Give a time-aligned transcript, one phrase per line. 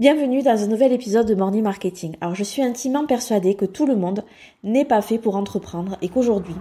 [0.00, 2.16] Bienvenue dans un nouvel épisode de Morning Marketing.
[2.20, 4.24] Alors je suis intimement persuadée que tout le monde
[4.64, 6.56] n'est pas fait pour entreprendre et qu'aujourd'hui,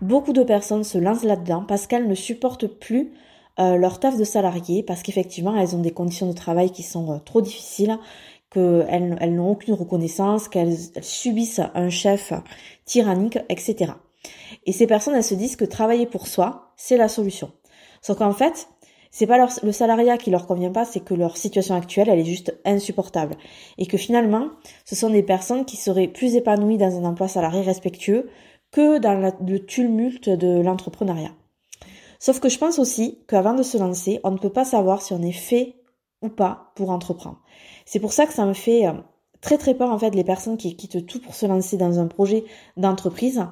[0.00, 3.10] beaucoup de personnes se lancent là-dedans parce qu'elles ne supportent plus
[3.58, 7.12] euh, leur taf de salarié, parce qu'effectivement elles ont des conditions de travail qui sont
[7.12, 7.98] euh, trop difficiles,
[8.50, 8.86] qu'elles
[9.18, 12.32] elles, n'ont aucune reconnaissance, qu'elles subissent un chef
[12.84, 13.94] tyrannique, etc.
[14.64, 17.50] Et ces personnes, elles se disent que travailler pour soi, c'est la solution.
[18.00, 18.68] Sauf qu'en fait,
[19.16, 22.24] c'est pas le salariat qui leur convient pas, c'est que leur situation actuelle, elle est
[22.26, 23.34] juste insupportable.
[23.78, 24.50] Et que finalement,
[24.84, 28.28] ce sont des personnes qui seraient plus épanouies dans un emploi salarié respectueux
[28.72, 31.30] que dans le tumulte de l'entrepreneuriat.
[32.18, 35.14] Sauf que je pense aussi qu'avant de se lancer, on ne peut pas savoir si
[35.14, 35.76] on est fait
[36.20, 37.40] ou pas pour entreprendre.
[37.86, 38.92] C'est pour ça que ça me fait euh,
[39.40, 42.06] très très peur en fait les personnes qui quittent tout pour se lancer dans un
[42.06, 42.44] projet
[42.76, 43.46] d'entreprise.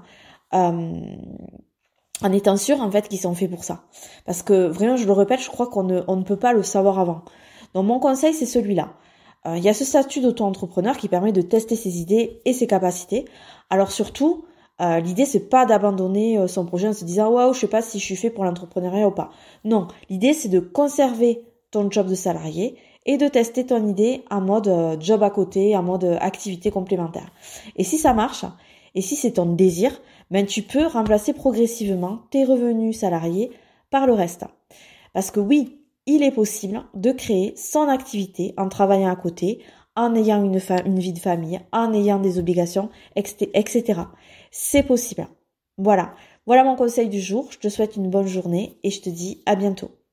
[0.52, 1.16] Euh,
[2.22, 3.84] en étant sûr en fait qu'ils sont faits pour ça.
[4.24, 7.22] Parce que vraiment, je le répète, je crois qu'on ne, peut pas le savoir avant.
[7.74, 8.94] Donc mon conseil, c'est celui-là.
[9.46, 12.66] Euh, il y a ce statut d'auto-entrepreneur qui permet de tester ses idées et ses
[12.66, 13.26] capacités.
[13.68, 14.44] Alors surtout,
[14.80, 17.82] euh, l'idée c'est pas d'abandonner euh, son projet en se disant waouh, je sais pas
[17.82, 19.30] si je suis fait pour l'entrepreneuriat ou pas.
[19.64, 24.40] Non, l'idée c'est de conserver ton job de salarié et de tester ton idée en
[24.40, 27.30] mode job à côté, en mode activité complémentaire.
[27.76, 28.46] Et si ça marche,
[28.94, 30.00] et si c'est ton désir,
[30.30, 33.50] ben tu peux remplacer progressivement tes revenus salariés
[33.90, 34.44] par le reste.
[35.12, 39.62] Parce que oui, il est possible de créer son activité en travaillant à côté,
[39.96, 44.00] en ayant une, une vie de famille, en ayant des obligations, etc.
[44.50, 45.28] C'est possible.
[45.78, 46.14] Voilà.
[46.46, 47.50] Voilà mon conseil du jour.
[47.50, 49.90] Je te souhaite une bonne journée et je te dis à bientôt.